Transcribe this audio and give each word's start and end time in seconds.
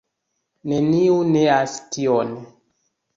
Neniu 0.71 1.17
neas 1.33 1.75
tion. 1.97 2.33